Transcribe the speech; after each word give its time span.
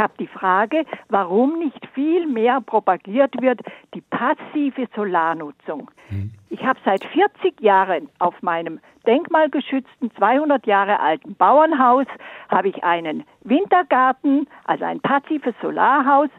habe 0.00 0.14
die 0.18 0.26
Frage, 0.26 0.84
warum 1.08 1.58
nicht 1.58 1.86
viel 1.94 2.26
mehr 2.26 2.60
propagiert 2.60 3.40
wird, 3.40 3.60
die 3.94 4.00
passive 4.00 4.88
Solarnutzung. 4.96 5.90
Mhm. 6.10 6.32
Ich 6.48 6.64
habe 6.64 6.80
seit 6.84 7.04
40 7.04 7.60
Jahren 7.60 8.08
auf 8.18 8.42
meinem 8.42 8.80
denkmalgeschützten 9.06 10.10
200 10.16 10.66
Jahre 10.66 10.98
alten 11.00 11.34
Bauernhaus 11.36 12.06
habe 12.48 12.68
ich 12.68 12.82
einen 12.82 13.24
Wintergarten, 13.42 14.48
also 14.64 14.84
ein 14.84 15.00
passives 15.00 15.54
Solarhaus 15.62 16.30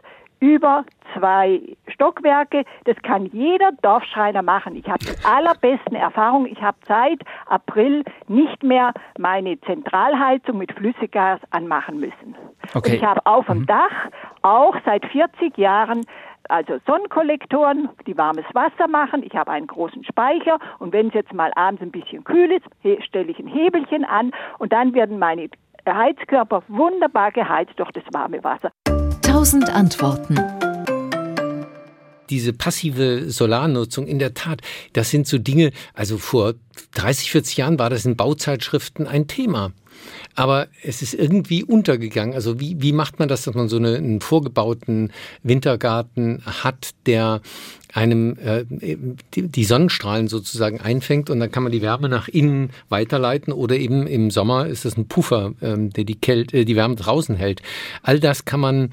über 0.42 0.84
zwei 1.14 1.60
Stockwerke. 1.86 2.64
Das 2.84 2.96
kann 3.02 3.26
jeder 3.26 3.70
Dorfschreiner 3.80 4.42
machen. 4.42 4.74
Ich 4.74 4.88
habe 4.88 4.98
die 5.04 5.24
allerbesten 5.24 5.94
Erfahrungen. 5.94 6.46
Ich 6.46 6.60
habe 6.60 6.76
seit 6.88 7.20
April 7.46 8.02
nicht 8.26 8.62
mehr 8.64 8.92
meine 9.18 9.60
Zentralheizung 9.60 10.58
mit 10.58 10.72
Flüssiggas 10.72 11.40
anmachen 11.50 12.00
müssen. 12.00 12.34
Okay. 12.74 12.90
Und 12.90 12.96
ich 12.96 13.04
habe 13.04 13.20
auf 13.24 13.46
dem 13.46 13.60
mhm. 13.60 13.66
Dach 13.66 14.10
auch 14.42 14.76
seit 14.84 15.04
40 15.06 15.56
Jahren 15.58 16.02
also 16.48 16.78
Sonnenkollektoren, 16.86 17.88
die 18.06 18.16
warmes 18.16 18.44
Wasser 18.52 18.88
machen. 18.88 19.22
Ich 19.22 19.34
habe 19.34 19.50
einen 19.50 19.66
großen 19.66 20.04
Speicher 20.04 20.58
und 20.78 20.92
wenn 20.92 21.08
es 21.08 21.14
jetzt 21.14 21.32
mal 21.32 21.50
abends 21.54 21.82
ein 21.82 21.90
bisschen 21.90 22.24
kühl 22.24 22.50
ist, 22.52 23.04
stelle 23.04 23.30
ich 23.30 23.38
ein 23.38 23.46
Hebelchen 23.46 24.04
an 24.04 24.32
und 24.58 24.72
dann 24.72 24.92
werden 24.94 25.18
meine 25.18 25.48
Heizkörper 25.86 26.62
wunderbar 26.68 27.32
geheizt 27.32 27.72
durch 27.76 27.90
das 27.92 28.04
warme 28.12 28.42
Wasser. 28.44 28.70
Tausend 29.22 29.68
Antworten. 29.74 30.36
Diese 32.30 32.52
passive 32.52 33.30
Solarnutzung, 33.30 34.06
in 34.06 34.18
der 34.18 34.32
Tat, 34.32 34.62
das 34.94 35.10
sind 35.10 35.26
so 35.26 35.38
Dinge, 35.38 35.70
also 35.94 36.18
vor 36.18 36.54
30, 36.94 37.30
40 37.30 37.56
Jahren 37.58 37.78
war 37.78 37.90
das 37.90 38.06
in 38.06 38.16
Bauzeitschriften 38.16 39.06
ein 39.06 39.26
Thema. 39.26 39.72
Aber 40.34 40.68
es 40.82 41.02
ist 41.02 41.14
irgendwie 41.14 41.64
untergegangen. 41.64 42.34
Also 42.34 42.58
wie, 42.58 42.80
wie 42.80 42.92
macht 42.92 43.18
man 43.18 43.28
das, 43.28 43.42
dass 43.42 43.54
man 43.54 43.68
so 43.68 43.76
eine, 43.76 43.96
einen 43.96 44.20
vorgebauten 44.20 45.12
Wintergarten 45.42 46.42
hat, 46.46 46.90
der 47.06 47.40
einem 47.92 48.38
äh, 48.38 48.64
die, 49.34 49.48
die 49.48 49.64
Sonnenstrahlen 49.64 50.28
sozusagen 50.28 50.80
einfängt 50.80 51.28
und 51.28 51.40
dann 51.40 51.50
kann 51.50 51.62
man 51.62 51.72
die 51.72 51.82
Wärme 51.82 52.08
nach 52.08 52.28
innen 52.28 52.70
weiterleiten 52.88 53.52
oder 53.52 53.76
eben 53.76 54.06
im 54.06 54.30
Sommer 54.30 54.66
ist 54.66 54.84
das 54.84 54.96
ein 54.96 55.08
Puffer, 55.08 55.52
ähm, 55.60 55.90
der 55.90 56.04
die 56.04 56.14
Kälte, 56.14 56.58
äh, 56.58 56.64
die 56.64 56.76
Wärme 56.76 56.96
draußen 56.96 57.36
hält. 57.36 57.60
All 58.02 58.18
das 58.18 58.44
kann 58.44 58.60
man 58.60 58.92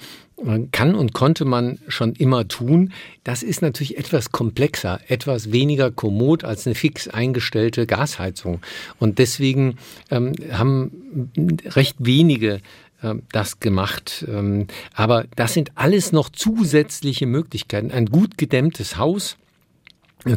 kann 0.71 0.95
und 0.95 1.13
konnte 1.13 1.45
man 1.45 1.79
schon 1.87 2.13
immer 2.13 2.47
tun. 2.47 2.93
Das 3.23 3.43
ist 3.43 3.61
natürlich 3.61 3.97
etwas 3.97 4.31
komplexer, 4.31 4.99
etwas 5.07 5.51
weniger 5.51 5.91
kommod 5.91 6.43
als 6.43 6.65
eine 6.65 6.75
fix 6.75 7.07
eingestellte 7.07 7.85
Gasheizung. 7.85 8.61
Und 8.99 9.19
deswegen 9.19 9.77
ähm, 10.09 10.33
haben 10.51 11.31
recht 11.65 11.97
wenige 11.99 12.61
äh, 13.01 13.15
das 13.31 13.59
gemacht. 13.59 14.25
Ähm, 14.27 14.67
aber 14.93 15.25
das 15.35 15.53
sind 15.53 15.71
alles 15.75 16.11
noch 16.11 16.29
zusätzliche 16.29 17.25
Möglichkeiten. 17.25 17.91
Ein 17.91 18.07
gut 18.07 18.37
gedämmtes 18.37 18.97
Haus. 18.97 19.37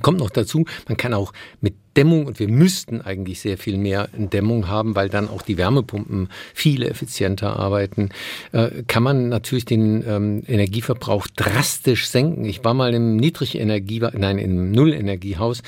Kommt 0.01 0.21
noch 0.21 0.31
dazu, 0.31 0.65
man 0.87 0.97
kann 0.97 1.13
auch 1.13 1.33
mit 1.61 1.75
Dämmung 1.97 2.27
und 2.27 2.39
wir 2.39 2.49
müssten 2.49 3.01
eigentlich 3.01 3.41
sehr 3.41 3.59
viel 3.59 3.77
mehr 3.77 4.09
Dämmung 4.17 4.69
haben, 4.69 4.95
weil 4.95 5.09
dann 5.09 5.29
auch 5.29 5.43
die 5.43 5.59
Wärmepumpen 5.59 6.29
viel 6.55 6.83
effizienter 6.83 7.57
arbeiten, 7.59 8.11
äh, 8.53 8.83
kann 8.87 9.03
man 9.03 9.29
natürlich 9.29 9.65
den 9.65 10.05
ähm, 10.07 10.43
Energieverbrauch 10.47 11.27
drastisch 11.37 12.09
senken. 12.09 12.45
Ich 12.45 12.65
war 12.65 12.75
mal 12.75 12.95
im 12.95 13.17
Niedrigenergie, 13.17 14.03
nein, 14.15 14.39
im 14.39 14.71
Nullenergiehaus 14.71 15.63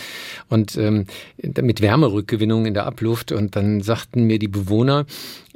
und 0.49 0.77
ähm, 0.77 1.07
mit 1.37 1.81
Wärmerückgewinnung 1.81 2.67
in 2.67 2.75
der 2.75 2.87
Abluft 2.87 3.33
und 3.33 3.57
dann 3.57 3.81
sagten 3.83 4.25
mir 4.25 4.39
die 4.39 4.49
Bewohner, 4.49 5.07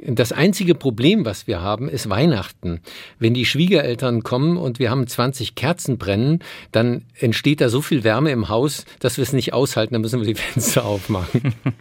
das 0.01 0.31
einzige 0.31 0.75
Problem, 0.75 1.25
was 1.25 1.45
wir 1.45 1.61
haben, 1.61 1.89
ist 1.89 2.09
Weihnachten. 2.09 2.79
Wenn 3.19 3.33
die 3.33 3.45
Schwiegereltern 3.45 4.23
kommen 4.23 4.55
und 4.55 4.79
wir 4.79 4.91
haben 4.91 5.05
20 5.05 5.55
Kerzen 5.55 5.97
brennen, 5.97 6.39
dann 6.71 7.03
entsteht 7.19 7.59
da 7.59 7.67
so 7.67 7.81
viel 7.81 8.05
Wärme 8.05 8.31
im 8.31 8.47
Haus, 8.47 8.85
dass 8.99 9.17
wir 9.17 9.23
es 9.23 9.33
nicht 9.33 9.51
aushalten, 9.51 9.93
dann 9.93 10.01
müssen 10.01 10.21
wir 10.21 10.33
die 10.33 10.39
Fenster 10.59 10.85
aufmachen. 10.85 11.55